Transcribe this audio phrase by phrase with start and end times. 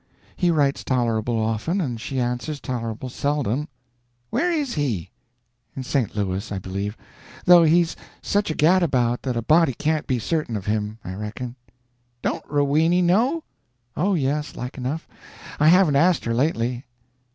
[0.35, 3.67] He writes tolerable often, and she answers tolerable seldom."
[4.31, 5.11] "Where is he?"
[5.75, 6.15] "In St.
[6.15, 6.97] Louis, I believe,
[7.45, 11.13] though he's such a gadabout that a body can't be very certain of him, I
[11.13, 11.55] reckon."
[12.23, 13.43] "Don't Roweny know?"
[13.95, 15.07] "Oh, yes, like enough.
[15.59, 16.87] I haven't asked her lately."